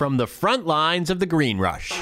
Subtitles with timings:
[0.00, 1.92] from the front lines of the green rush.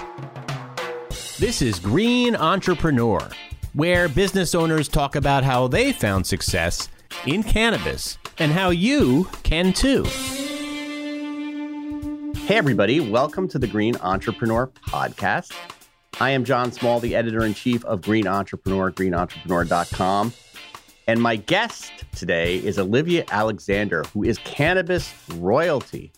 [1.41, 3.29] This is Green Entrepreneur,
[3.73, 6.89] where business owners talk about how they found success
[7.27, 10.05] in cannabis and how you can too.
[12.45, 15.53] Hey, everybody, welcome to the Green Entrepreneur Podcast.
[16.21, 20.33] I am John Small, the editor in chief of Green Entrepreneur, greenentrepreneur.com.
[21.09, 26.13] And my guest today is Olivia Alexander, who is cannabis royalty.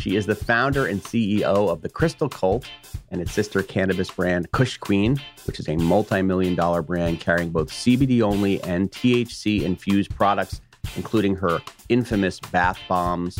[0.00, 2.64] She is the founder and CEO of the Crystal Cult
[3.10, 7.50] and its sister cannabis brand Kush Queen, which is a multi million dollar brand carrying
[7.50, 10.62] both CBD only and THC infused products,
[10.96, 13.38] including her infamous bath bombs,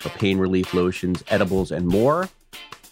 [0.00, 2.30] her pain relief lotions, edibles, and more.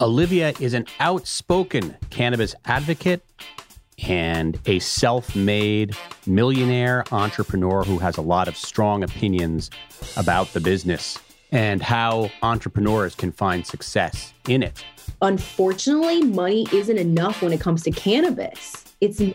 [0.03, 3.25] Olivia is an outspoken cannabis advocate
[4.07, 9.71] and a self made millionaire entrepreneur who has a lot of strong opinions
[10.19, 11.19] about the business
[11.53, 14.85] and how entrepreneurs can find success in it.
[15.23, 18.85] Unfortunately, money isn't enough when it comes to cannabis.
[19.01, 19.35] It's not.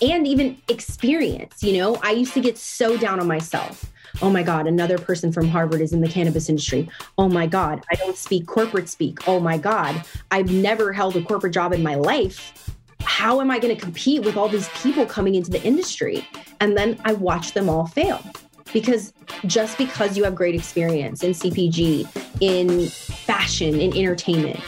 [0.00, 3.86] And even experience, you know, I used to get so down on myself.
[4.20, 6.88] Oh my God, another person from Harvard is in the cannabis industry.
[7.16, 9.26] Oh my God, I don't speak corporate speak.
[9.26, 12.72] Oh my God, I've never held a corporate job in my life
[13.04, 16.26] how am I going to compete with all these people coming into the industry?
[16.60, 18.22] And then I watch them all fail.
[18.72, 19.12] Because
[19.46, 22.08] just because you have great experience in CPG,
[22.40, 24.60] in fashion, in entertainment,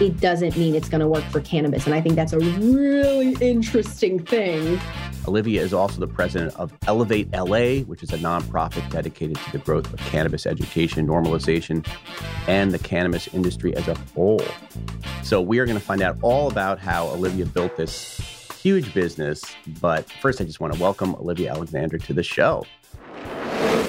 [0.00, 1.86] it doesn't mean it's going to work for cannabis.
[1.86, 4.80] And I think that's a really interesting thing.
[5.28, 9.58] Olivia is also the president of Elevate LA, which is a nonprofit dedicated to the
[9.58, 11.86] growth of cannabis education, normalization,
[12.48, 14.40] and the cannabis industry as a whole.
[15.22, 18.18] So, we are going to find out all about how Olivia built this
[18.60, 19.44] huge business.
[19.80, 22.64] But first, I just want to welcome Olivia Alexander to the show.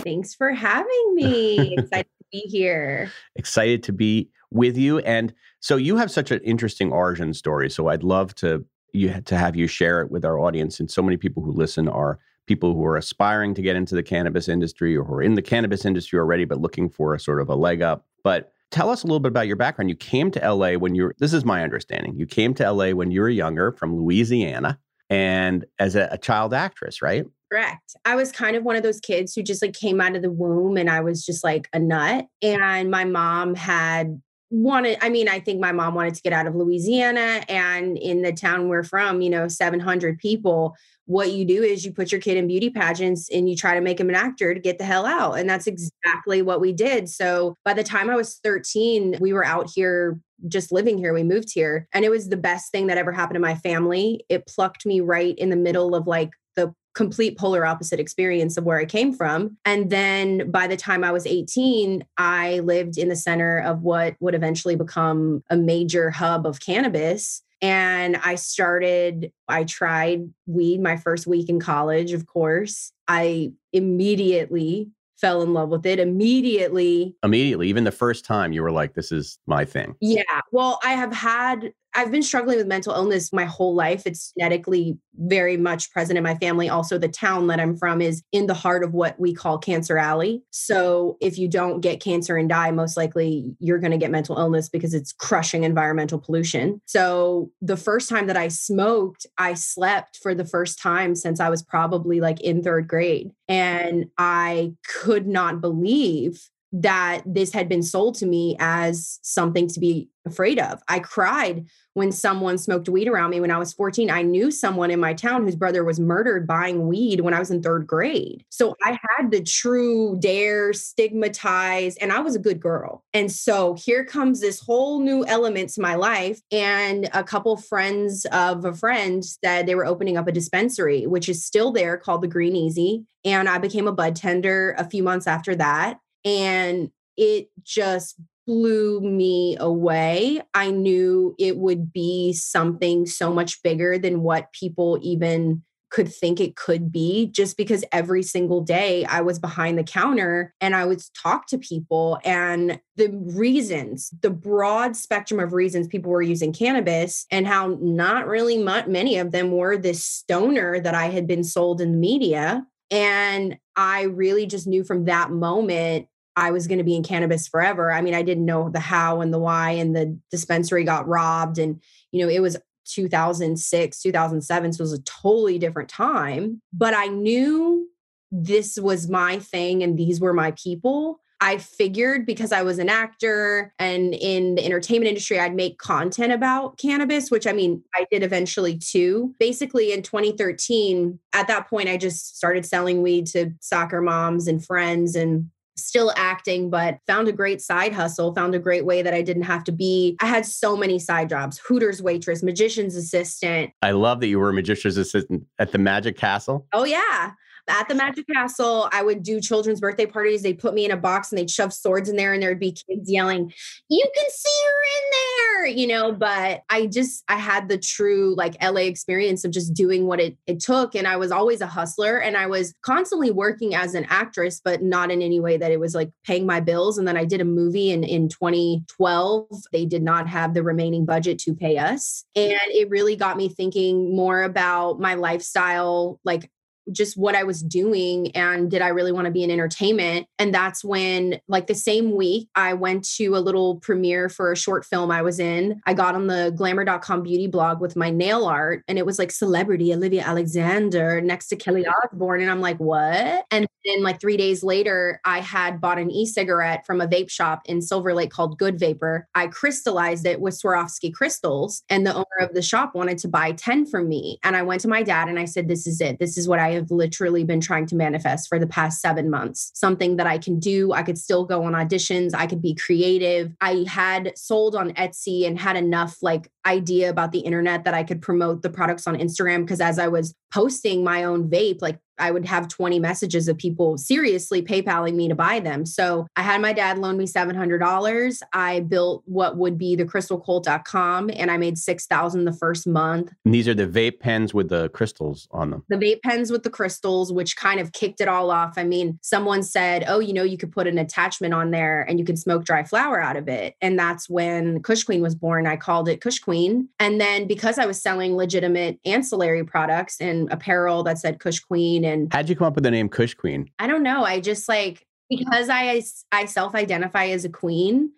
[0.03, 1.75] Thanks for having me.
[1.77, 3.11] Excited to be here.
[3.35, 4.99] Excited to be with you.
[4.99, 7.69] And so, you have such an interesting origin story.
[7.69, 10.79] So, I'd love to you to have you share it with our audience.
[10.79, 14.03] And so many people who listen are people who are aspiring to get into the
[14.03, 17.39] cannabis industry or who are in the cannabis industry already, but looking for a sort
[17.39, 18.05] of a leg up.
[18.23, 19.89] But tell us a little bit about your background.
[19.89, 22.15] You came to LA when you are this is my understanding.
[22.15, 24.79] You came to LA when you were younger from Louisiana
[25.09, 27.25] and as a, a child actress, right?
[27.51, 27.95] Correct.
[28.05, 30.31] I was kind of one of those kids who just like came out of the
[30.31, 32.27] womb and I was just like a nut.
[32.41, 34.21] And my mom had
[34.53, 38.21] wanted i mean i think my mom wanted to get out of louisiana and in
[38.21, 40.75] the town we're from you know 700 people
[41.05, 43.81] what you do is you put your kid in beauty pageants and you try to
[43.81, 47.07] make him an actor to get the hell out and that's exactly what we did
[47.07, 50.19] so by the time i was 13 we were out here
[50.49, 53.35] just living here we moved here and it was the best thing that ever happened
[53.35, 57.65] to my family it plucked me right in the middle of like the complete polar
[57.65, 59.57] opposite experience of where I came from.
[59.65, 64.15] And then by the time I was 18, I lived in the center of what
[64.19, 67.43] would eventually become a major hub of cannabis.
[67.61, 72.91] And I started, I tried weed my first week in college, of course.
[73.07, 74.89] I immediately
[75.21, 77.15] fell in love with it immediately.
[77.23, 79.95] Immediately, even the first time you were like, this is my thing.
[80.01, 80.23] Yeah.
[80.51, 84.03] Well, I have had I've been struggling with mental illness my whole life.
[84.05, 86.69] It's genetically very much present in my family.
[86.69, 89.97] Also, the town that I'm from is in the heart of what we call Cancer
[89.97, 90.41] Alley.
[90.51, 94.37] So, if you don't get cancer and die, most likely you're going to get mental
[94.37, 96.81] illness because it's crushing environmental pollution.
[96.85, 101.49] So, the first time that I smoked, I slept for the first time since I
[101.49, 103.31] was probably like in third grade.
[103.51, 109.79] And I could not believe that this had been sold to me as something to
[109.79, 110.81] be afraid of.
[110.87, 114.09] I cried when someone smoked weed around me when I was 14.
[114.09, 117.51] I knew someone in my town whose brother was murdered buying weed when I was
[117.51, 118.45] in third grade.
[118.49, 123.03] So I had the true dare, stigmatize, and I was a good girl.
[123.13, 126.39] And so here comes this whole new element to my life.
[126.51, 131.27] And a couple friends of a friend said they were opening up a dispensary, which
[131.27, 133.05] is still there called the Green Easy.
[133.25, 135.99] And I became a bud tender a few months after that.
[136.23, 140.41] And it just blew me away.
[140.53, 146.39] I knew it would be something so much bigger than what people even could think
[146.39, 150.85] it could be just because every single day I was behind the counter and I
[150.85, 156.53] would talk to people and the reasons, the broad spectrum of reasons people were using
[156.53, 161.27] cannabis and how not really much, many of them were this stoner that I had
[161.27, 162.65] been sold in the media.
[162.89, 167.47] And I really just knew from that moment I was going to be in cannabis
[167.47, 167.91] forever.
[167.91, 171.57] I mean, I didn't know the how and the why, and the dispensary got robbed.
[171.57, 171.81] And,
[172.11, 174.73] you know, it was 2006, 2007.
[174.73, 176.61] So it was a totally different time.
[176.73, 177.87] But I knew
[178.31, 181.19] this was my thing and these were my people.
[181.43, 186.31] I figured because I was an actor and in the entertainment industry, I'd make content
[186.31, 189.33] about cannabis, which I mean, I did eventually too.
[189.39, 194.63] Basically, in 2013, at that point, I just started selling weed to soccer moms and
[194.63, 195.49] friends and
[195.85, 199.43] still acting, but found a great side hustle, found a great way that I didn't
[199.43, 200.17] have to be.
[200.21, 203.71] I had so many side jobs Hooters waitress, magician's assistant.
[203.81, 206.67] I love that you were a magician's assistant at the Magic Castle.
[206.73, 207.31] Oh, yeah
[207.67, 210.41] at the Magic Castle, I would do children's birthday parties.
[210.41, 212.71] They'd put me in a box and they'd shove swords in there, and there'd be
[212.71, 213.51] kids yelling,
[213.89, 216.11] You can see her in there, you know.
[216.11, 220.37] But I just, I had the true like LA experience of just doing what it,
[220.47, 220.95] it took.
[220.95, 224.81] And I was always a hustler and I was constantly working as an actress, but
[224.81, 226.97] not in any way that it was like paying my bills.
[226.97, 229.47] And then I did a movie in, in 2012.
[229.71, 232.25] They did not have the remaining budget to pay us.
[232.35, 236.49] And it really got me thinking more about my lifestyle, like
[236.91, 240.27] just what I was doing and did I really want to be in entertainment?
[240.39, 244.57] And that's when, like the same week, I went to a little premiere for a
[244.57, 245.81] short film I was in.
[245.85, 249.31] I got on the glamour.com beauty blog with my nail art and it was like
[249.31, 252.41] celebrity Olivia Alexander next to Kelly Osbourne.
[252.41, 253.45] And I'm like, what?
[253.51, 257.29] And then, like three days later, I had bought an e cigarette from a vape
[257.29, 259.27] shop in Silver Lake called Good Vapor.
[259.35, 263.53] I crystallized it with Swarovski crystals, and the owner of the shop wanted to buy
[263.53, 264.39] 10 from me.
[264.43, 266.19] And I went to my dad and I said, This is it.
[266.19, 269.71] This is what I have literally been trying to manifest for the past seven months.
[269.73, 270.93] Something that I can do.
[270.93, 272.31] I could still go on auditions.
[272.35, 273.53] I could be creative.
[273.61, 278.03] I had sold on Etsy and had enough like idea about the internet that I
[278.03, 279.61] could promote the products on Instagram.
[279.61, 283.57] Because as I was posting my own vape, like I would have 20 messages of
[283.57, 285.85] people seriously PayPaling me to buy them.
[285.85, 288.41] So I had my dad loan me $700.
[288.53, 293.33] I built what would be the crystalcult.com and I made 6,000 the first month.
[293.43, 295.83] And these are the vape pens with the crystals on them.
[295.89, 298.77] The vape pens with the crystals, which kind of kicked it all off.
[298.77, 302.19] I mean, someone said, oh, you know, you could put an attachment on there and
[302.19, 303.75] you can smoke dry flower out of it.
[303.81, 305.65] And that's when Kush Queen was born.
[305.65, 306.87] I called it Kush Queen.
[306.99, 312.05] And then because I was selling legitimate ancillary products and apparel that said Kush Queen
[312.11, 313.69] and how'd you come up with the name Kush Queen?
[313.79, 314.23] I don't know.
[314.23, 318.11] I just like because I I self-identify as a queen,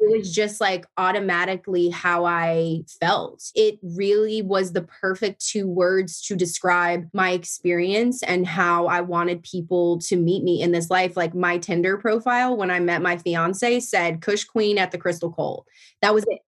[0.00, 3.42] it was just like automatically how I felt.
[3.54, 9.42] It really was the perfect two words to describe my experience and how I wanted
[9.42, 11.18] people to meet me in this life.
[11.18, 15.30] Like my Tinder profile when I met my fiance said Kush Queen at the Crystal
[15.30, 15.66] Cult.
[16.00, 16.40] That was it.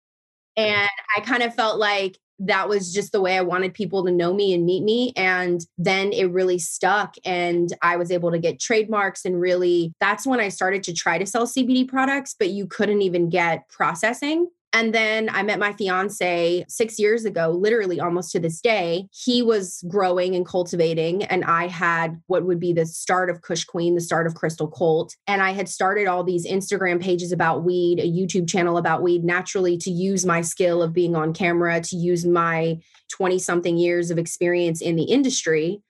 [0.56, 4.12] And I kind of felt like that was just the way I wanted people to
[4.12, 5.14] know me and meet me.
[5.16, 7.16] And then it really stuck.
[7.24, 9.26] And I was able to get trademarks.
[9.26, 13.02] And really, that's when I started to try to sell CBD products, but you couldn't
[13.02, 14.48] even get processing.
[14.74, 19.08] And then I met my fiance six years ago, literally almost to this day.
[19.12, 23.66] He was growing and cultivating, and I had what would be the start of Kush
[23.66, 25.16] Queen, the start of Crystal Cult.
[25.28, 29.26] And I had started all these Instagram pages about weed, a YouTube channel about weed,
[29.26, 32.80] naturally to use my skill of being on camera, to use my
[33.12, 35.82] 20 something years of experience in the industry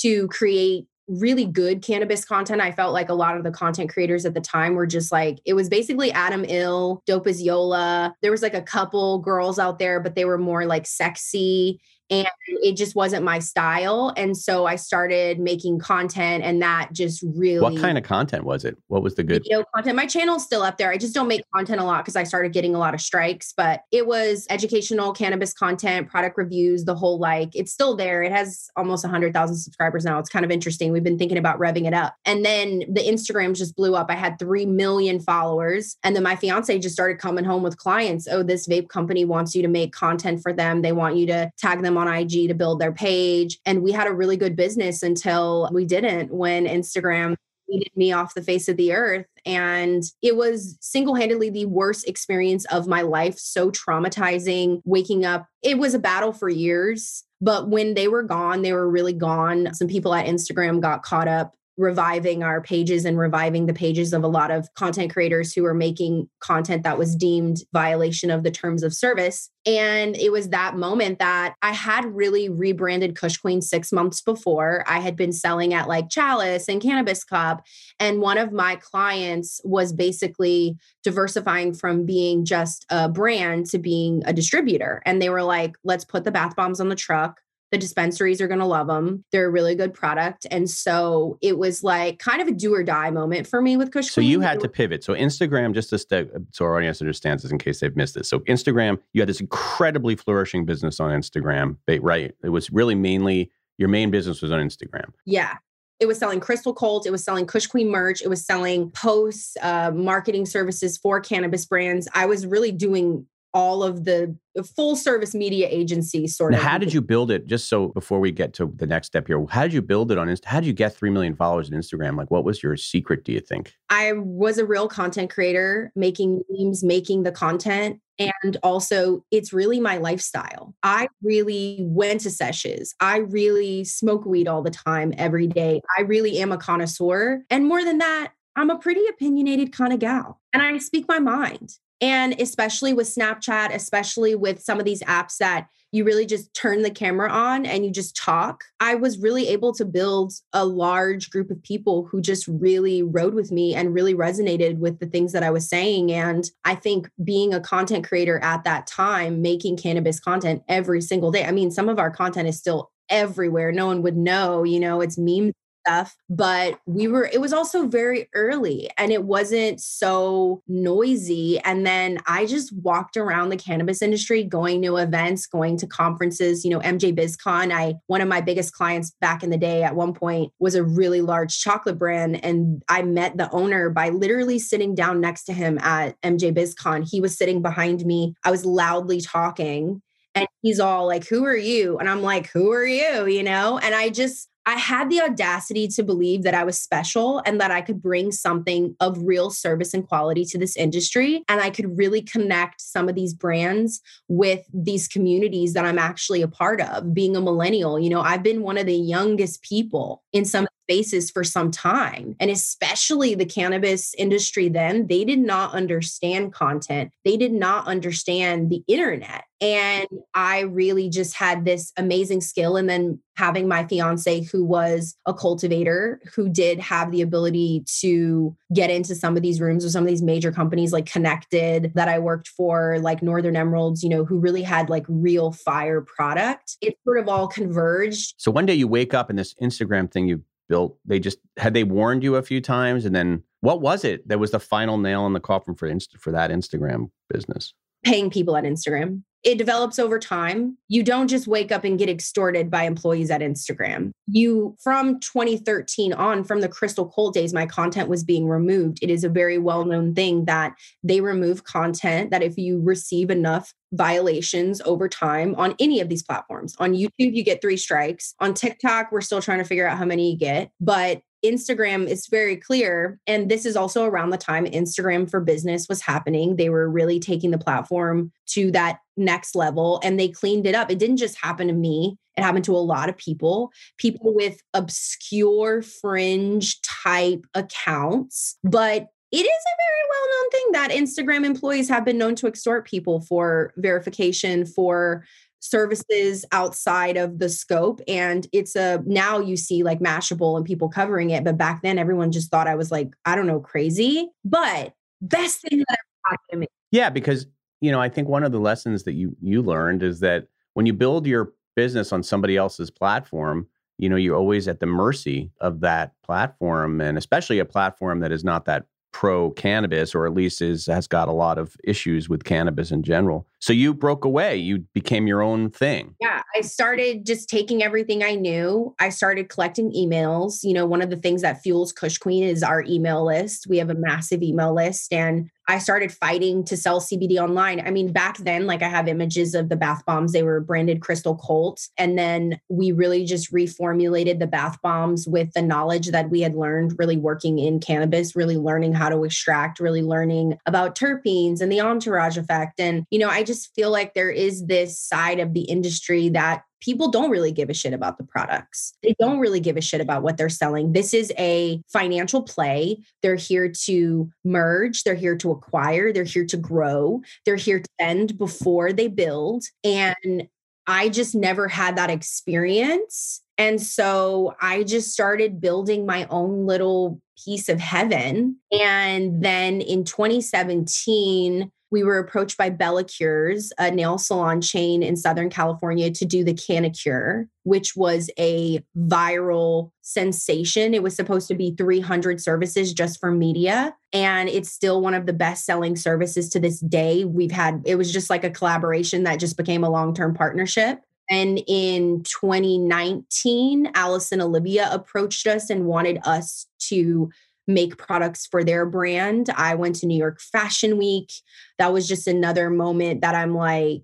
[0.00, 2.60] to create really good cannabis content.
[2.60, 5.38] I felt like a lot of the content creators at the time were just like,
[5.44, 8.14] it was basically Adam Ill, Dope as Yola.
[8.22, 11.80] There was like a couple girls out there, but they were more like sexy
[12.10, 17.22] and it just wasn't my style and so i started making content and that just
[17.34, 18.76] really what kind of content was it?
[18.88, 19.96] What was the good video content.
[19.96, 20.90] My channel's still up there.
[20.90, 23.52] I just don't make content a lot because i started getting a lot of strikes
[23.56, 28.22] but it was educational cannabis content product reviews the whole like it's still there.
[28.22, 30.18] It has almost 100000 subscribers now.
[30.18, 30.92] It's kind of interesting.
[30.92, 32.14] We've been thinking about revving it up.
[32.24, 34.10] And then the instagram just blew up.
[34.10, 38.28] I had 3 million followers and then my fiance just started coming home with clients.
[38.30, 40.82] Oh this vape company wants you to make content for them.
[40.82, 43.58] They want you to tag them on IG to build their page.
[43.64, 47.36] And we had a really good business until we didn't when Instagram
[47.68, 49.26] needed me off the face of the earth.
[49.44, 53.38] And it was single handedly the worst experience of my life.
[53.38, 55.46] So traumatizing, waking up.
[55.62, 57.24] It was a battle for years.
[57.40, 59.74] But when they were gone, they were really gone.
[59.74, 64.24] Some people at Instagram got caught up reviving our pages and reviving the pages of
[64.24, 68.50] a lot of content creators who were making content that was deemed violation of the
[68.50, 69.50] terms of service.
[69.66, 74.84] And it was that moment that I had really rebranded Kush Queen six months before.
[74.86, 77.62] I had been selling at like Chalice and Cannabis Cup.
[77.98, 84.22] And one of my clients was basically diversifying from being just a brand to being
[84.24, 85.02] a distributor.
[85.04, 87.40] And they were like, let's put the bath bombs on the truck
[87.72, 89.24] the dispensaries are going to love them.
[89.32, 90.46] They're a really good product.
[90.50, 93.90] And so it was like kind of a do or die moment for me with
[93.90, 94.04] Kush.
[94.12, 94.12] Queen.
[94.12, 95.02] So you had to pivot.
[95.02, 98.28] So Instagram, just to step, so our audience understands this in case they've missed this.
[98.28, 102.32] So Instagram, you had this incredibly flourishing business on Instagram, right?
[102.44, 105.12] It was really mainly your main business was on Instagram.
[105.24, 105.56] Yeah.
[105.98, 109.56] it was selling Crystal Cult, it was selling Kush Queen merch, it was selling posts,
[109.62, 112.06] uh, marketing services for cannabis brands.
[112.14, 114.36] I was really doing all of the
[114.76, 116.62] full service media agency sort now, of.
[116.62, 117.46] How did you build it?
[117.46, 120.18] Just so before we get to the next step here, how did you build it
[120.18, 120.44] on Insta?
[120.44, 122.18] How did you get 3 million followers on Instagram?
[122.18, 123.72] Like, what was your secret, do you think?
[123.88, 127.98] I was a real content creator, making memes, making the content.
[128.18, 130.74] And also, it's really my lifestyle.
[130.82, 132.94] I really went to sessions.
[133.00, 135.80] I really smoke weed all the time, every day.
[135.96, 137.42] I really am a connoisseur.
[137.48, 141.18] And more than that, I'm a pretty opinionated kind of gal and I speak my
[141.18, 141.72] mind.
[142.00, 146.82] And especially with Snapchat, especially with some of these apps that you really just turn
[146.82, 151.30] the camera on and you just talk, I was really able to build a large
[151.30, 155.32] group of people who just really rode with me and really resonated with the things
[155.32, 156.12] that I was saying.
[156.12, 161.30] And I think being a content creator at that time, making cannabis content every single
[161.30, 163.72] day, I mean, some of our content is still everywhere.
[163.72, 165.52] No one would know, you know, it's memes
[165.86, 171.58] stuff, but we were, it was also very early and it wasn't so noisy.
[171.60, 176.64] And then I just walked around the cannabis industry, going to events, going to conferences,
[176.64, 177.72] you know, MJ BizCon.
[177.72, 180.84] I, one of my biggest clients back in the day at one point was a
[180.84, 182.44] really large chocolate brand.
[182.44, 187.08] And I met the owner by literally sitting down next to him at MJ BizCon.
[187.08, 188.34] He was sitting behind me.
[188.44, 190.02] I was loudly talking
[190.34, 193.78] and he's all like who are you and i'm like who are you you know
[193.78, 197.70] and i just I had the audacity to believe that I was special and that
[197.70, 201.44] I could bring something of real service and quality to this industry.
[201.48, 206.42] And I could really connect some of these brands with these communities that I'm actually
[206.42, 207.14] a part of.
[207.14, 211.32] Being a millennial, you know, I've been one of the youngest people in some spaces
[211.32, 212.36] for some time.
[212.38, 218.70] And especially the cannabis industry then, they did not understand content, they did not understand
[218.70, 219.44] the internet.
[219.60, 222.76] And I really just had this amazing skill.
[222.76, 228.54] And then having my fiance, who was a cultivator, who did have the ability to
[228.74, 232.08] get into some of these rooms with some of these major companies like Connected that
[232.08, 236.76] I worked for, like Northern Emeralds, you know, who really had like real fire product.
[236.82, 238.34] It sort of all converged.
[238.36, 241.74] So one day you wake up and this Instagram thing you built, they just had
[241.74, 244.98] they warned you a few times, and then what was it that was the final
[244.98, 247.74] nail in the coffin for Insta, for that Instagram business?
[248.06, 249.22] Paying people at Instagram.
[249.42, 250.78] It develops over time.
[250.86, 254.12] You don't just wake up and get extorted by employees at Instagram.
[254.28, 258.98] You, from 2013 on, from the Crystal Cult days, my content was being removed.
[259.02, 263.28] It is a very well known thing that they remove content that if you receive
[263.28, 266.76] enough violations over time on any of these platforms.
[266.78, 268.34] On YouTube, you get three strikes.
[268.40, 272.26] On TikTok, we're still trying to figure out how many you get, but Instagram is
[272.26, 273.18] very clear.
[273.26, 276.56] And this is also around the time Instagram for business was happening.
[276.56, 280.90] They were really taking the platform to that next level and they cleaned it up.
[280.90, 284.60] It didn't just happen to me, it happened to a lot of people, people with
[284.74, 288.58] obscure fringe type accounts.
[288.62, 292.46] But it is a very well known thing that Instagram employees have been known to
[292.46, 295.24] extort people for verification, for
[295.60, 298.00] services outside of the scope.
[298.06, 301.44] And it's a now you see like Mashable and people covering it.
[301.44, 304.28] But back then, everyone just thought I was like, I don't know, crazy.
[304.44, 306.66] But best thing that ever happened to me.
[306.90, 307.46] Yeah, because
[307.80, 310.86] you know, I think one of the lessons that you you learned is that when
[310.86, 313.66] you build your business on somebody else's platform,
[313.98, 318.32] you know, you're always at the mercy of that platform and especially a platform that
[318.32, 318.86] is not that
[319.16, 323.02] pro cannabis or at least is has got a lot of issues with cannabis in
[323.02, 323.46] general.
[323.60, 326.14] So you broke away, you became your own thing.
[326.20, 328.94] Yeah, I started just taking everything I knew.
[328.98, 330.62] I started collecting emails.
[330.62, 333.66] You know, one of the things that fuels Kush Queen is our email list.
[333.66, 337.86] We have a massive email list and I started fighting to sell CBD online.
[337.86, 341.00] I mean, back then, like I have images of the bath bombs, they were branded
[341.00, 341.88] Crystal Cult.
[341.98, 346.54] And then we really just reformulated the bath bombs with the knowledge that we had
[346.54, 351.70] learned really working in cannabis, really learning how to extract, really learning about terpenes and
[351.70, 352.78] the entourage effect.
[352.78, 356.62] And, you know, I just feel like there is this side of the industry that
[356.80, 358.94] people don't really give a shit about the products.
[359.02, 359.24] They mm-hmm.
[359.24, 360.92] don't really give a shit about what they're selling.
[360.92, 362.98] This is a financial play.
[363.22, 367.88] They're here to merge, they're here to acquire, they're here to grow, they're here to
[367.98, 369.64] end before they build.
[369.84, 370.48] And
[370.86, 373.42] I just never had that experience.
[373.58, 378.56] And so I just started building my own little piece of heaven.
[378.70, 385.48] And then in 2017, we were approached by Bellacures, a nail salon chain in Southern
[385.48, 390.92] California, to do the Canicure, which was a viral sensation.
[390.92, 393.96] It was supposed to be 300 services just for media.
[394.12, 397.24] And it's still one of the best selling services to this day.
[397.24, 401.00] We've had, it was just like a collaboration that just became a long term partnership.
[401.30, 407.30] And in 2019, Alice + Olivia approached us and wanted us to
[407.66, 409.50] make products for their brand.
[409.54, 411.32] I went to New York Fashion Week.
[411.78, 414.02] That was just another moment that I'm like,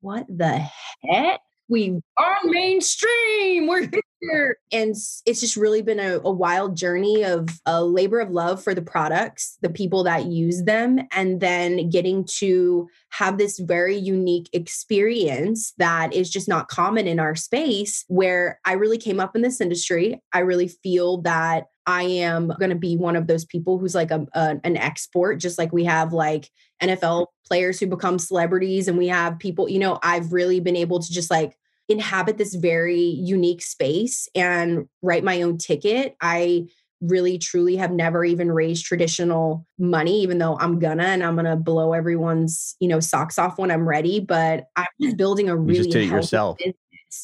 [0.00, 0.64] what the
[1.02, 1.40] heck?
[1.68, 3.66] We are mainstream.
[3.66, 3.88] We're
[4.22, 4.58] here.
[4.70, 4.90] And
[5.26, 8.82] it's just really been a, a wild journey of a labor of love for the
[8.82, 15.74] products, the people that use them, and then getting to have this very unique experience
[15.78, 19.60] that is just not common in our space where I really came up in this
[19.60, 20.22] industry.
[20.32, 24.12] I really feel that I am going to be one of those people who's like
[24.12, 26.48] um, a, a, an export, just like we have like
[26.80, 29.68] NFL players who become celebrities, and we have people.
[29.68, 31.56] You know, I've really been able to just like
[31.92, 36.16] inhabit this very unique space and write my own ticket.
[36.20, 36.66] I
[37.02, 41.56] really truly have never even raised traditional money even though I'm gonna and I'm gonna
[41.56, 45.78] blow everyone's you know socks off when I'm ready but I'm just building a really
[45.78, 46.76] you just yourself business.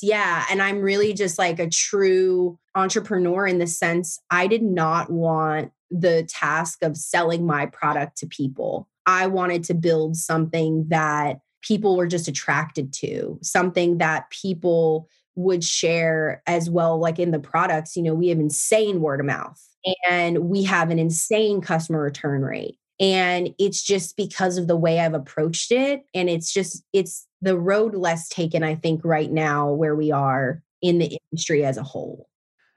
[0.02, 5.10] yeah and I'm really just like a true entrepreneur in the sense I did not
[5.10, 11.38] want the task of selling my product to people I wanted to build something that
[11.62, 16.98] people were just attracted to, something that people would share as well.
[16.98, 19.62] Like in the products, you know, we have insane word of mouth
[20.08, 22.76] and we have an insane customer return rate.
[23.00, 26.02] And it's just because of the way I've approached it.
[26.14, 30.62] And it's just, it's the road less taken, I think, right now where we are
[30.82, 32.28] in the industry as a whole.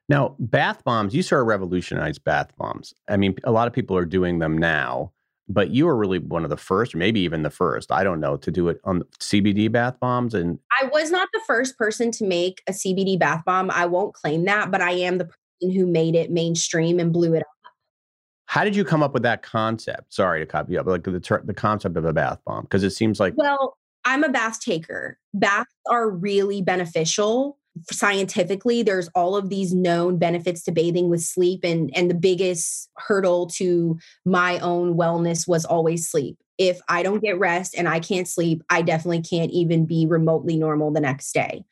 [0.07, 2.93] Now, bath bombs, you sort of revolutionized bath bombs.
[3.09, 5.13] I mean, a lot of people are doing them now
[5.53, 8.38] but you were really one of the first, maybe even the first, I don't know,
[8.38, 10.34] to do it on CBD bath bombs.
[10.34, 13.70] And I was not the first person to make a CBD bath bomb.
[13.72, 17.34] I won't claim that, but I am the person who made it mainstream and blew
[17.34, 17.48] it up.
[18.46, 20.13] How did you come up with that concept?
[20.13, 22.89] Sorry to copy up, like the ter- the concept of a bath bomb, because it
[22.89, 25.17] seems like well, I'm a bath taker.
[25.34, 27.58] Baths are really beneficial
[27.89, 32.89] scientifically there's all of these known benefits to bathing with sleep and and the biggest
[32.97, 36.37] hurdle to my own wellness was always sleep.
[36.57, 40.57] If i don't get rest and i can't sleep i definitely can't even be remotely
[40.57, 41.63] normal the next day.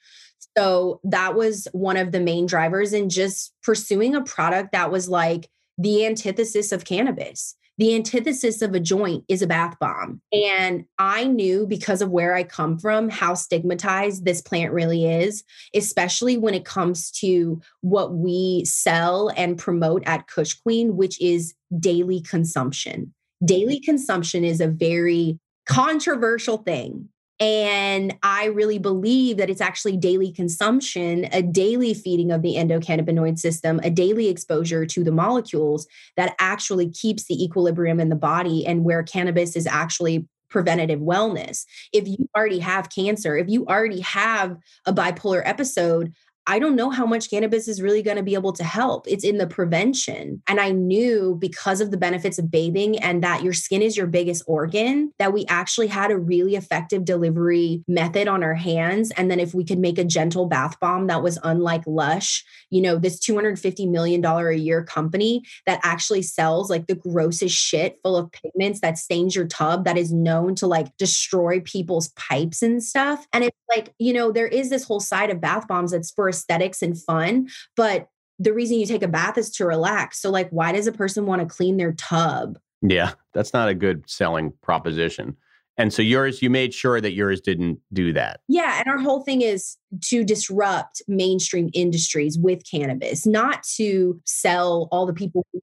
[0.58, 5.08] So that was one of the main drivers in just pursuing a product that was
[5.08, 10.22] like the antithesis of cannabis the antithesis of a joint is a bath bomb.
[10.34, 15.46] And I knew because of where I come from how stigmatized this plant really is,
[15.74, 21.54] especially when it comes to what we sell and promote at Kush Queen, which is
[21.80, 23.14] daily consumption.
[23.46, 27.08] Daily consumption is a very controversial thing
[27.40, 33.40] and I really believe that it's actually daily consumption, a daily feeding of the endocannabinoid
[33.40, 38.66] system, a daily exposure to the molecules that actually keeps the equilibrium in the body
[38.66, 41.64] and where cannabis is actually preventative wellness.
[41.94, 46.14] If you already have cancer, if you already have a bipolar episode,
[46.48, 49.08] I don't know how much cannabis is really going to be able to help.
[49.08, 50.42] It's in the prevention.
[50.48, 54.08] And I knew because of the benefits of bathing and that your skin is your
[54.08, 59.12] biggest organ, that we actually had a really effective delivery method on our hands.
[59.12, 62.82] And then if we could make a gentle bath bomb that was unlike Lush, you
[62.82, 68.18] know, this $250 million a year company that actually sells like the grossest shit full
[68.18, 72.84] of pigments that stains your tub that is known to like destroy people's pipes and
[72.84, 73.28] stuff.
[73.34, 76.30] And it's like, you know, there is this whole side of bath bombs that's for
[76.40, 80.22] aesthetics and fun, but the reason you take a bath is to relax.
[80.22, 82.58] So, like, why does a person want to clean their tub?
[82.82, 85.36] Yeah, that's not a good selling proposition.
[85.78, 88.42] And so yours, you made sure that yours didn't do that.
[88.50, 88.80] Yeah.
[88.80, 95.06] And our whole thing is to disrupt mainstream industries with cannabis, not to sell all
[95.06, 95.62] the people who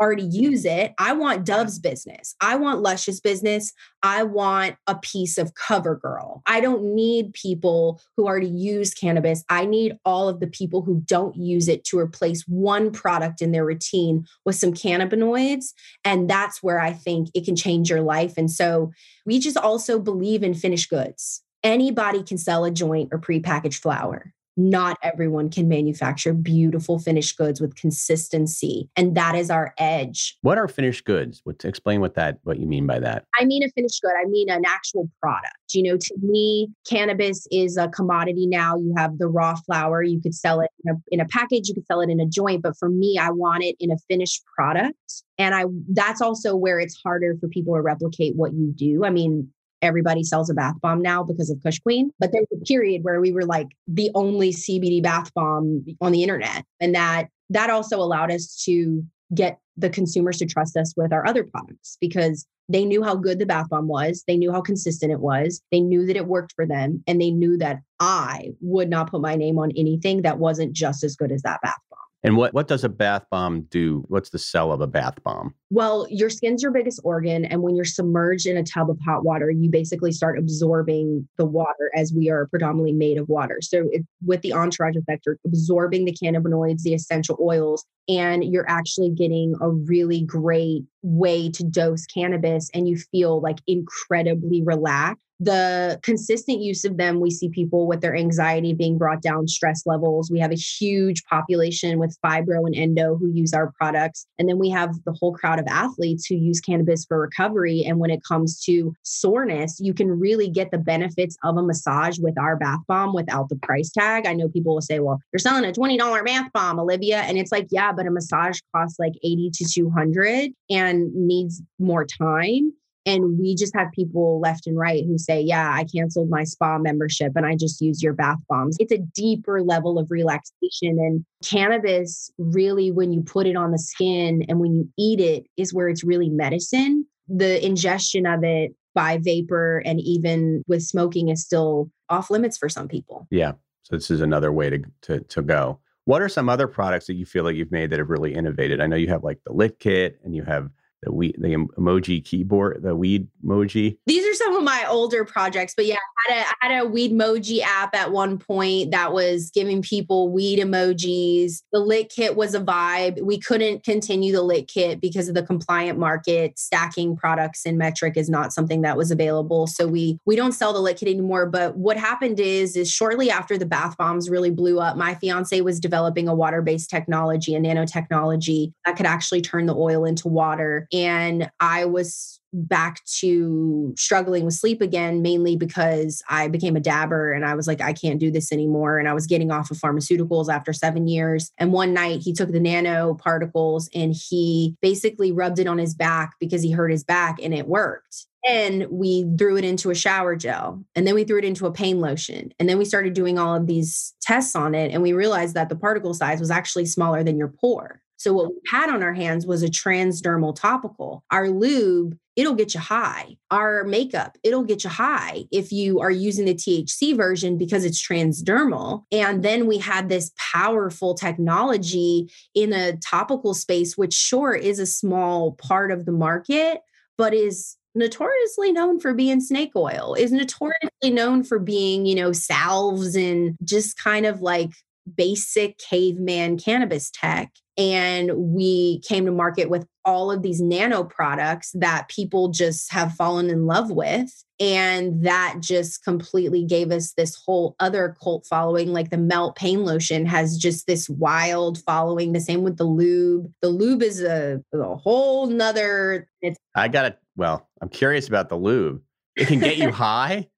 [0.00, 0.94] already use it.
[0.98, 2.34] I want Dove's business.
[2.40, 3.72] I want Lush's business.
[4.02, 6.42] I want a piece of CoverGirl.
[6.46, 9.44] I don't need people who already use cannabis.
[9.48, 13.52] I need all of the people who don't use it to replace one product in
[13.52, 15.72] their routine with some cannabinoids.
[16.04, 18.34] And that's where I think it can change your life.
[18.36, 18.92] And so
[19.24, 21.42] we just also believe in finished goods.
[21.64, 27.60] Anybody can sell a joint or prepackaged flower not everyone can manufacture beautiful finished goods
[27.60, 30.36] with consistency and that is our edge.
[30.42, 31.40] What are finished goods?
[31.44, 33.24] What explain what that what you mean by that.
[33.38, 35.54] I mean a finished good i mean an actual product.
[35.72, 38.76] You know to me cannabis is a commodity now.
[38.76, 41.74] You have the raw flower you could sell it in a, in a package you
[41.74, 44.42] could sell it in a joint but for me i want it in a finished
[44.56, 49.04] product and i that's also where it's harder for people to replicate what you do.
[49.04, 49.50] I mean
[49.82, 52.10] everybody sells a bath bomb now because of Kush Queen.
[52.18, 56.12] But there was a period where we were like the only CBD bath bomb on
[56.12, 56.64] the internet.
[56.80, 61.26] And that that also allowed us to get the consumers to trust us with our
[61.26, 64.24] other products because they knew how good the bath bomb was.
[64.26, 65.60] They knew how consistent it was.
[65.70, 67.02] They knew that it worked for them.
[67.06, 71.04] And they knew that I would not put my name on anything that wasn't just
[71.04, 71.78] as good as that bath.
[72.26, 74.04] And what, what does a bath bomb do?
[74.08, 75.54] What's the cell of a bath bomb?
[75.70, 77.44] Well, your skin's your biggest organ.
[77.44, 81.46] And when you're submerged in a tub of hot water, you basically start absorbing the
[81.46, 83.58] water as we are predominantly made of water.
[83.62, 88.68] So, it, with the entourage effect, you're absorbing the cannabinoids, the essential oils, and you're
[88.68, 92.68] actually getting a really great way to dose cannabis.
[92.74, 98.00] And you feel like incredibly relaxed the consistent use of them, we see people with
[98.00, 100.30] their anxiety being brought down, stress levels.
[100.30, 104.26] We have a huge population with fibro and endo who use our products.
[104.38, 107.84] And then we have the whole crowd of athletes who use cannabis for recovery.
[107.84, 112.18] And when it comes to soreness, you can really get the benefits of a massage
[112.18, 114.26] with our bath bomb without the price tag.
[114.26, 117.18] I know people will say, well, you're selling a $20 bath bomb, Olivia.
[117.18, 122.06] And it's like, yeah, but a massage costs like 80 to 200 and needs more
[122.06, 122.72] time.
[123.06, 126.78] And we just have people left and right who say, Yeah, I canceled my spa
[126.78, 128.76] membership and I just use your bath bombs.
[128.80, 130.98] It's a deeper level of relaxation.
[130.98, 135.46] And cannabis, really, when you put it on the skin and when you eat it,
[135.56, 137.06] is where it's really medicine.
[137.28, 142.68] The ingestion of it by vapor and even with smoking is still off limits for
[142.68, 143.28] some people.
[143.30, 143.52] Yeah.
[143.82, 145.78] So this is another way to, to, to go.
[146.06, 148.80] What are some other products that you feel like you've made that have really innovated?
[148.80, 150.70] I know you have like the lit kit and you have
[151.02, 153.98] the we the emoji keyboard, the weed emoji.
[154.06, 156.88] These are some of my older projects, but yeah, I had a, I had a
[156.88, 161.62] weed emoji app at one point that was giving people weed emojis.
[161.72, 163.22] The lit kit was a vibe.
[163.22, 166.58] We couldn't continue the lit kit because of the compliant market.
[166.58, 170.72] Stacking products in Metrc is not something that was available, so we we don't sell
[170.72, 171.46] the lit kit anymore.
[171.46, 175.60] But what happened is is shortly after the bath bombs really blew up, my fiance
[175.60, 180.28] was developing a water based technology, a nanotechnology that could actually turn the oil into
[180.28, 186.80] water and I was back to struggling with sleep again, mainly because I became a
[186.80, 188.98] dabber and I was like, I can't do this anymore.
[188.98, 191.50] And I was getting off of pharmaceuticals after seven years.
[191.58, 195.94] And one night he took the nano particles and he basically rubbed it on his
[195.94, 198.26] back because he hurt his back and it worked.
[198.48, 201.72] And we threw it into a shower gel and then we threw it into a
[201.72, 202.54] pain lotion.
[202.58, 204.92] And then we started doing all of these tests on it.
[204.92, 208.00] And we realized that the particle size was actually smaller than your pore.
[208.16, 211.24] So what we had on our hands was a transdermal topical.
[211.30, 213.36] Our lube, it'll get you high.
[213.50, 218.02] Our makeup, it'll get you high if you are using the THC version because it's
[218.02, 219.04] transdermal.
[219.12, 224.86] And then we had this powerful technology in a topical space, which sure is a
[224.86, 226.80] small part of the market,
[227.18, 232.32] but is notoriously known for being snake oil, is notoriously known for being, you know,
[232.32, 234.70] salves and just kind of like
[235.16, 241.72] basic caveman cannabis tech and we came to market with all of these nano products
[241.74, 244.30] that people just have fallen in love with.
[244.58, 249.84] And that just completely gave us this whole other cult following like the melt pain
[249.84, 252.32] lotion has just this wild following.
[252.32, 253.52] The same with the lube.
[253.60, 256.28] The lube is a, a whole nother
[256.74, 259.02] i got it well i'm curious about the lube.
[259.36, 260.48] It can get you high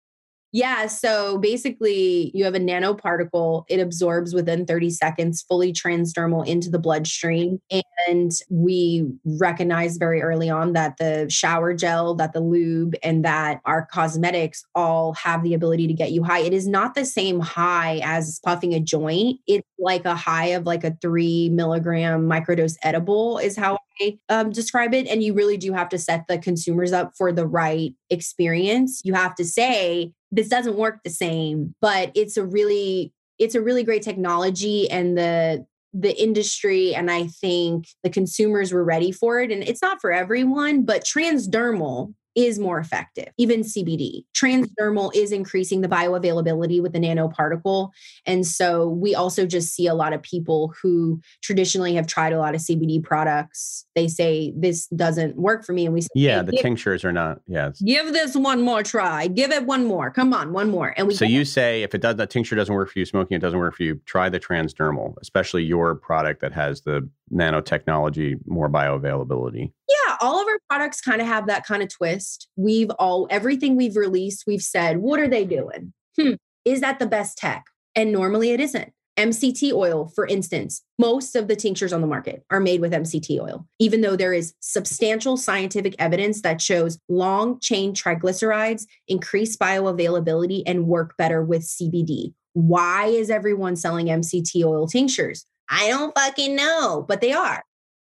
[0.53, 0.87] yeah.
[0.87, 6.79] So basically, you have a nanoparticle, it absorbs within 30 seconds, fully transdermal into the
[6.79, 7.61] bloodstream.
[8.09, 13.61] And we recognize very early on that the shower gel, that the lube, and that
[13.67, 16.41] our cosmetics all have the ability to get you high.
[16.41, 19.41] It is not the same high as puffing a joint.
[19.47, 24.51] It's like a high of like a three milligram microdose edible, is how I um,
[24.51, 25.07] describe it.
[25.09, 29.03] And you really do have to set the consumers up for the right experience.
[29.05, 33.63] You have to say, this doesn't work the same, but it's a really, it's a
[33.63, 39.41] really great technology and the the industry and I think the consumers were ready for
[39.41, 39.51] it.
[39.51, 44.23] And it's not for everyone, but transdermal is more effective, even CBD.
[44.33, 47.91] Transdermal is increasing the bioavailability with the nanoparticle.
[48.27, 52.39] And so we also just see a lot of people who traditionally have tried a
[52.39, 53.85] lot of CBD products.
[53.97, 55.85] They say this doesn't work for me.
[55.85, 57.73] And we say, Yeah, the tinctures are not, yeah.
[57.85, 59.27] Give this one more try.
[59.27, 60.13] Give it one more.
[60.13, 60.95] Come on, one more.
[60.97, 63.37] And we So you say if it does that tincture doesn't work for you, smoking
[63.37, 68.39] it doesn't work for you, try the transdermal, especially your product that has the nanotechnology,
[68.47, 69.73] more bioavailability.
[69.89, 72.49] Yeah, all of our products kind of have that kind of twist.
[72.57, 75.93] We've all, everything we've released, we've said, what are they doing?
[76.21, 77.65] Hmm, is that the best tech?
[77.95, 78.93] And normally it isn't.
[79.19, 83.41] MCT oil, for instance, most of the tinctures on the market are made with MCT
[83.41, 90.63] oil, even though there is substantial scientific evidence that shows long chain triglycerides increase bioavailability
[90.67, 92.33] and work better with CBD.
[92.53, 95.45] Why is everyone selling MCT oil tinctures?
[95.69, 97.65] I don't fucking know, but they are.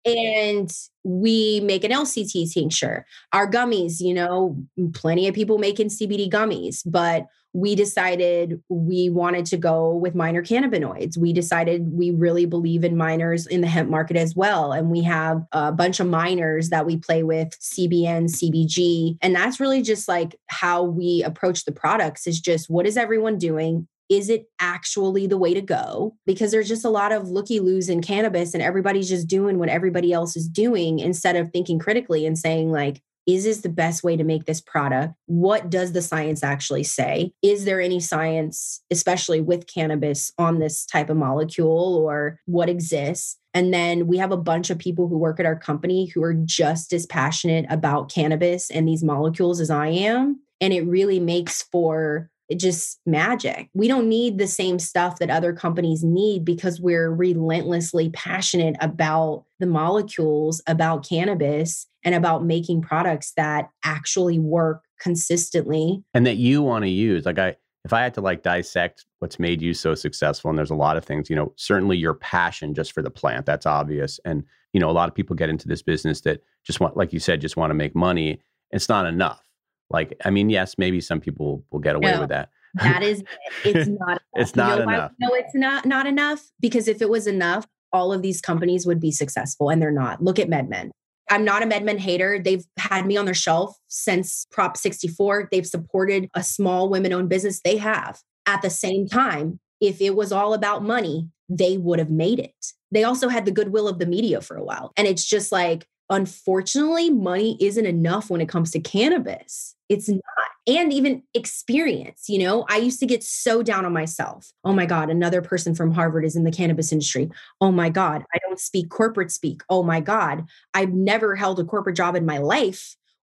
[0.06, 0.72] And
[1.04, 3.06] we make an LCT tincture.
[3.34, 4.58] Our gummies, you know,
[4.94, 10.42] plenty of people making CBD gummies, but we decided we wanted to go with minor
[10.42, 11.18] cannabinoids.
[11.18, 14.72] We decided we really believe in minors in the hemp market as well.
[14.72, 19.18] And we have a bunch of minors that we play with CBN, CBG.
[19.22, 23.38] And that's really just like how we approach the products is just what is everyone
[23.38, 23.88] doing?
[24.12, 26.18] Is it actually the way to go?
[26.26, 29.70] Because there's just a lot of looky loos in cannabis and everybody's just doing what
[29.70, 34.04] everybody else is doing instead of thinking critically and saying, like, is this the best
[34.04, 35.14] way to make this product?
[35.28, 37.32] What does the science actually say?
[37.42, 43.38] Is there any science, especially with cannabis, on this type of molecule or what exists?
[43.54, 46.34] And then we have a bunch of people who work at our company who are
[46.34, 50.42] just as passionate about cannabis and these molecules as I am.
[50.60, 53.70] And it really makes for just magic.
[53.74, 59.46] We don't need the same stuff that other companies need because we're relentlessly passionate about
[59.60, 66.04] the molecules, about cannabis, and about making products that actually work consistently.
[66.14, 67.26] And that you want to use.
[67.26, 70.72] Like, I, if I had to like dissect what's made you so successful, and there's
[70.72, 74.20] a lot of things, you know, certainly your passion just for the plant, that's obvious.
[74.26, 77.14] And, you know, a lot of people get into this business that just want, like
[77.14, 78.42] you said, just want to make money.
[78.72, 79.44] It's not enough
[79.92, 82.50] like, I mean, yes, maybe some people will get away no, with that.
[82.76, 83.24] that is,
[83.66, 84.22] it's not.
[84.34, 85.12] it's not you know enough.
[85.20, 89.00] No, it's not not enough because if it was enough, all of these companies would
[89.00, 90.24] be successful, and they're not.
[90.24, 90.92] Look at MedMen.
[91.30, 92.40] I'm not a MedMen hater.
[92.40, 95.50] They've had me on their shelf since Prop 64.
[95.52, 97.62] They've supported a small women owned business.
[97.64, 98.20] They have.
[98.46, 102.74] At the same time, if it was all about money, they would have made it.
[102.92, 104.92] They also had the goodwill of the media for a while.
[104.98, 109.76] And it's just like, unfortunately, money isn't enough when it comes to cannabis.
[109.90, 110.22] It's not.
[110.68, 114.52] And even experience, you know, I used to get so down on myself.
[114.64, 117.32] Oh my God, another person from Harvard is in the cannabis industry.
[117.60, 119.64] Oh my God, I don't speak corporate speak.
[119.70, 120.46] Oh my God,
[120.76, 122.96] I've never held a corporate job in my life.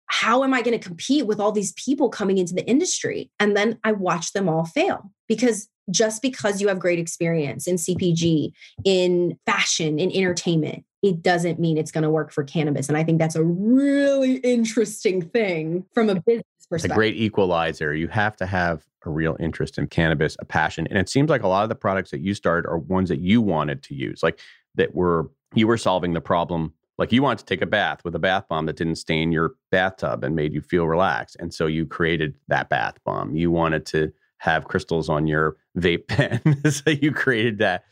[0.08, 3.30] How am I going to compete with all these people coming into the industry?
[3.40, 7.76] And then I watch them all fail because just because you have great experience in
[7.76, 8.52] CPG,
[8.84, 12.88] in fashion, in entertainment, it doesn't mean it's going to work for cannabis.
[12.88, 16.92] And I think that's a really interesting thing from a business perspective.
[16.92, 17.94] It's a great equalizer.
[17.94, 20.88] You have to have a real interest in cannabis, a passion.
[20.88, 23.20] And it seems like a lot of the products that you started are ones that
[23.20, 24.40] you wanted to use, like
[24.76, 26.74] that were, you were solving the problem.
[27.00, 29.56] Like you wanted to take a bath with a bath bomb that didn't stain your
[29.72, 31.36] bathtub and made you feel relaxed.
[31.40, 33.36] And so you created that bath bomb.
[33.36, 36.72] You wanted to have crystals on your vape pen.
[36.72, 37.86] so you created that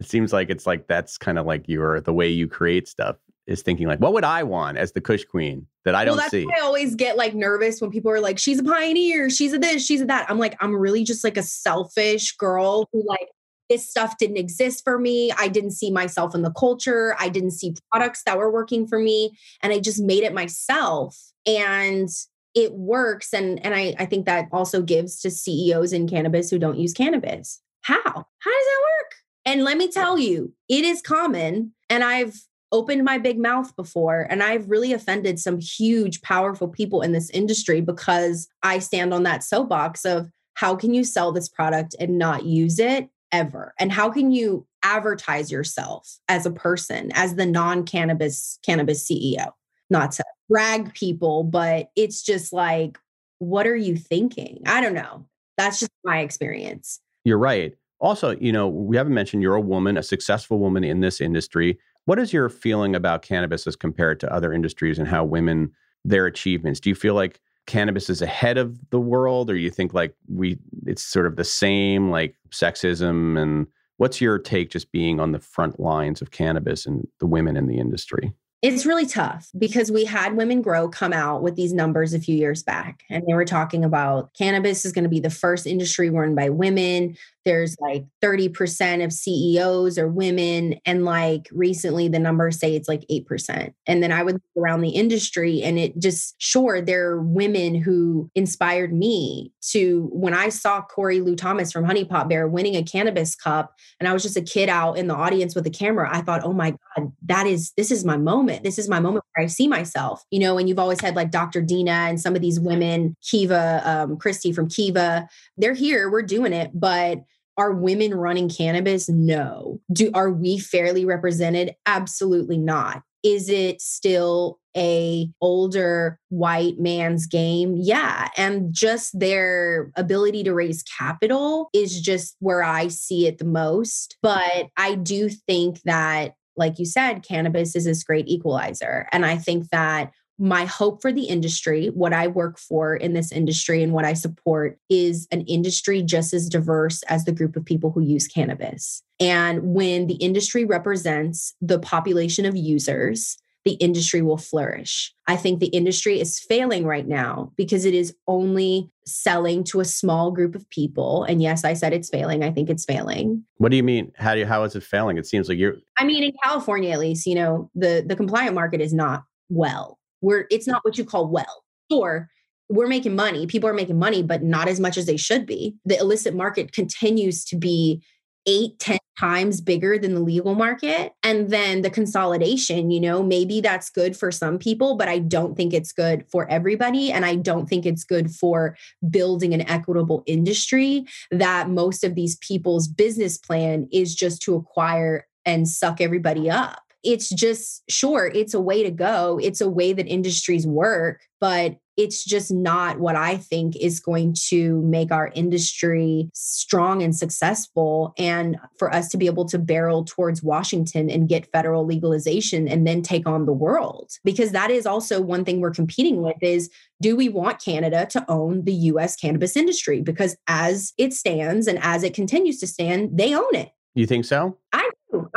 [0.00, 3.16] it seems like it's like that's kind of like your the way you create stuff
[3.46, 6.30] is thinking like, what would I want as the Kush Queen that I don't that's
[6.30, 6.46] see?
[6.46, 9.58] Why I always get like nervous when people are like, she's a pioneer, she's a
[9.58, 10.30] this, she's a that.
[10.30, 13.28] I'm like, I'm really just like a selfish girl who like
[13.68, 15.32] this stuff didn't exist for me.
[15.38, 17.14] I didn't see myself in the culture.
[17.18, 19.36] I didn't see products that were working for me.
[19.62, 21.16] And I just made it myself.
[21.46, 22.08] And
[22.54, 23.32] it works.
[23.32, 26.92] And and I, I think that also gives to CEOs in cannabis who don't use
[26.92, 27.60] cannabis.
[27.82, 28.00] How?
[28.02, 29.14] How does that work?
[29.50, 31.72] And let me tell you, it is common.
[31.88, 37.02] And I've opened my big mouth before and I've really offended some huge, powerful people
[37.02, 41.48] in this industry because I stand on that soapbox of how can you sell this
[41.48, 43.74] product and not use it ever?
[43.80, 49.50] And how can you advertise yourself as a person, as the non cannabis cannabis CEO?
[49.90, 52.98] Not to brag people, but it's just like,
[53.40, 54.62] what are you thinking?
[54.66, 55.26] I don't know.
[55.56, 57.00] That's just my experience.
[57.24, 57.74] You're right.
[58.00, 61.78] Also, you know, we haven't mentioned you're a woman, a successful woman in this industry.
[62.06, 65.72] What is your feeling about cannabis as compared to other industries and how women
[66.04, 66.80] their achievements?
[66.80, 70.58] Do you feel like cannabis is ahead of the world or you think like we
[70.86, 73.66] it's sort of the same like sexism and
[73.98, 77.66] what's your take just being on the front lines of cannabis and the women in
[77.66, 78.32] the industry?
[78.62, 82.36] It's really tough because we had Women Grow come out with these numbers a few
[82.36, 86.10] years back, and they were talking about cannabis is going to be the first industry
[86.10, 90.76] run by women there's like 30% of CEOs are women.
[90.84, 93.72] And like recently, the numbers say it's like 8%.
[93.86, 97.74] And then I would look around the industry and it just, sure, there are women
[97.74, 102.76] who inspired me to when I saw Corey Lou Thomas from Honey Pot Bear winning
[102.76, 103.74] a cannabis cup.
[103.98, 106.08] And I was just a kid out in the audience with a camera.
[106.12, 108.64] I thought, oh my God, that is, this is my moment.
[108.64, 111.30] This is my moment where I see myself, you know, and you've always had like
[111.30, 111.62] Dr.
[111.62, 116.52] Dina and some of these women, Kiva, um, Christy from Kiva, they're here, we're doing
[116.52, 116.70] it.
[116.74, 117.20] But
[117.60, 119.08] are women running cannabis?
[119.08, 119.80] No.
[119.92, 121.74] Do are we fairly represented?
[121.84, 123.02] Absolutely not.
[123.22, 127.74] Is it still a older white man's game?
[127.76, 133.44] Yeah, and just their ability to raise capital is just where I see it the
[133.44, 139.08] most, but I do think that like you said, cannabis is this great equalizer.
[139.12, 143.30] And I think that my hope for the industry, what I work for in this
[143.30, 147.64] industry and what I support is an industry just as diverse as the group of
[147.64, 149.02] people who use cannabis.
[149.20, 155.12] And when the industry represents the population of users, the industry will flourish.
[155.26, 159.84] I think the industry is failing right now because it is only selling to a
[159.84, 161.24] small group of people.
[161.24, 162.42] And yes, I said it's failing.
[162.42, 163.44] I think it's failing.
[163.58, 164.12] What do you mean?
[164.16, 165.18] How do you, how is it failing?
[165.18, 168.54] It seems like you're I mean, in California at least, you know, the the compliant
[168.54, 169.99] market is not well.
[170.20, 171.64] We're it's not what you call well.
[171.90, 172.28] or
[172.70, 173.46] we're making money.
[173.46, 175.74] People are making money, but not as much as they should be.
[175.84, 178.00] The illicit market continues to be
[178.46, 181.12] eight, ten times bigger than the legal market.
[181.22, 185.56] And then the consolidation, you know, maybe that's good for some people, but I don't
[185.56, 187.12] think it's good for everybody.
[187.12, 188.76] And I don't think it's good for
[189.10, 195.26] building an equitable industry that most of these people's business plan is just to acquire
[195.44, 199.92] and suck everybody up it's just sure it's a way to go it's a way
[199.92, 205.30] that industries work but it's just not what I think is going to make our
[205.34, 208.14] industry strong and successful.
[208.16, 212.86] And for us to be able to barrel towards Washington and get federal legalization and
[212.86, 214.12] then take on the world.
[214.24, 216.70] Because that is also one thing we're competing with is
[217.02, 220.00] do we want Canada to own the US cannabis industry?
[220.00, 223.72] Because as it stands and as it continues to stand, they own it.
[223.94, 224.56] You think so?
[224.72, 224.88] I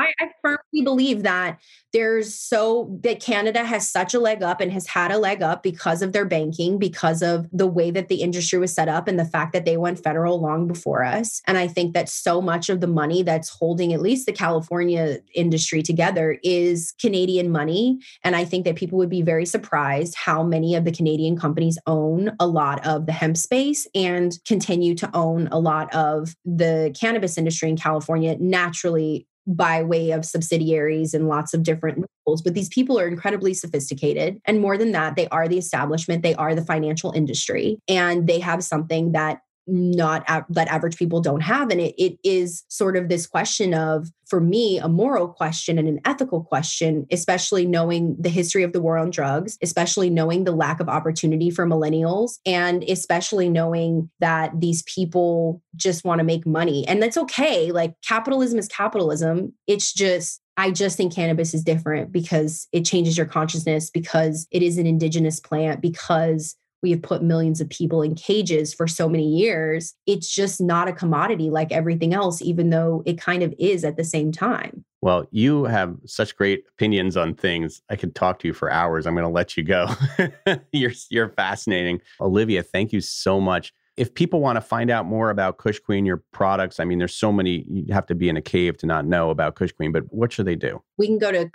[0.04, 1.60] I, I, firmly believe that
[1.94, 5.64] there's so that Canada has such a leg up and has had a leg up
[5.64, 9.20] because of their banking, because of the way that the industry was set up and
[9.20, 11.42] the fact that they went federal long before us.
[11.48, 15.20] And I think that so much of the money that's holding at least the California
[15.34, 18.00] industry together is Canadian money.
[18.24, 21.78] And I think that people would be very surprised how many of the Canadian companies
[21.88, 26.96] own a lot of the hemp space and continue to own a lot of the
[27.00, 32.42] cannabis industry in California naturally by way of subsidiaries and lots of different rules.
[32.42, 34.40] But these people are incredibly sophisticated.
[34.46, 38.40] And more than that, they are the establishment, they are the financial industry, and they
[38.40, 43.10] have something that not that average people don't have and it, it is sort of
[43.10, 48.30] this question of for me a moral question and an ethical question especially knowing the
[48.30, 52.84] history of the war on drugs especially knowing the lack of opportunity for millennials and
[52.84, 58.60] especially knowing that these people just want to make money and that's okay like capitalism
[58.60, 59.54] is capitalism.
[59.68, 64.62] It's just I just think cannabis is different because it changes your consciousness, because it
[64.62, 69.10] is an indigenous plant, because we have put millions of people in cages for so
[69.10, 69.96] many years.
[70.06, 73.96] It's just not a commodity like everything else, even though it kind of is at
[73.96, 74.84] the same time.
[75.02, 77.82] Well, you have such great opinions on things.
[77.90, 79.06] I could talk to you for hours.
[79.06, 79.90] I'm going to let you go.
[80.72, 82.02] you're you're fascinating.
[82.22, 83.74] Olivia, thank you so much.
[83.96, 87.16] If people want to find out more about Kush Queen, your products, I mean, there's
[87.16, 89.92] so many, you have to be in a cave to not know about Kush Queen,
[89.92, 90.82] but what should they do?
[90.98, 91.48] We can go to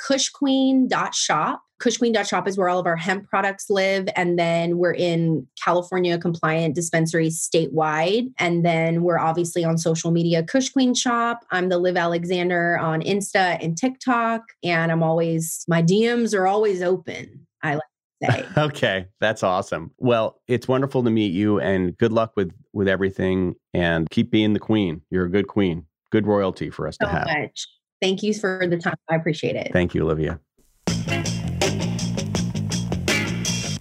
[1.80, 4.08] kushqueen.shop Kushqueen.shop is where all of our hemp products live.
[4.16, 8.32] And then we're in California compliant dispensaries statewide.
[8.38, 11.44] And then we're obviously on social media, Kush Queen Shop.
[11.50, 14.42] I'm the Liv Alexander on Insta and TikTok.
[14.62, 17.46] And I'm always, my DMs are always open.
[17.62, 17.82] I like
[18.20, 18.44] Say.
[18.58, 19.92] okay, that's awesome.
[19.98, 24.54] Well, it's wonderful to meet you and good luck with with everything and keep being
[24.54, 25.02] the queen.
[25.08, 25.86] You're a good queen.
[26.10, 27.28] Good royalty for us so to have.
[27.28, 27.68] Much.
[28.02, 28.96] Thank you for the time.
[29.08, 29.70] I appreciate it.
[29.72, 30.40] Thank you, Olivia.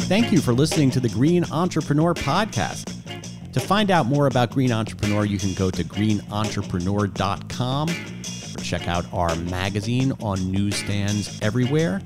[0.07, 2.93] Thank you for listening to the Green Entrepreneur Podcast.
[3.51, 9.05] To find out more about Green Entrepreneur, you can go to greenentrepreneur.com or check out
[9.11, 12.01] our magazine on newsstands everywhere.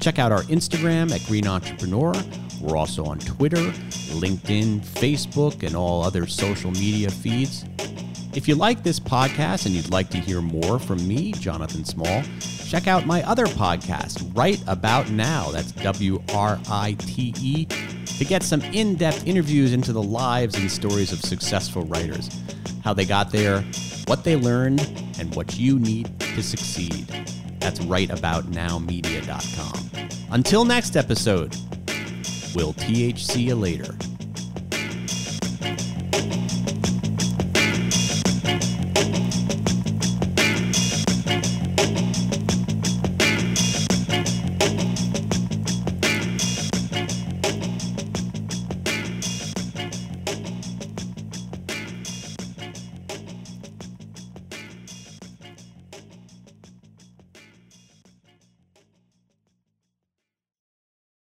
[0.00, 2.12] Check out our Instagram at Green Entrepreneur.
[2.60, 7.64] We're also on Twitter, LinkedIn, Facebook, and all other social media feeds.
[8.34, 12.22] If you like this podcast and you'd like to hear more from me, Jonathan Small,
[12.66, 15.50] check out my other podcast, Write About Now.
[15.50, 20.56] That's W R I T E, to get some in depth interviews into the lives
[20.56, 22.28] and stories of successful writers,
[22.82, 23.60] how they got there,
[24.06, 24.80] what they learned,
[25.18, 27.06] and what you need to succeed.
[27.60, 29.90] That's writeaboutnowmedia.com.
[30.30, 31.54] Until next episode,
[32.54, 33.94] we'll THC you later.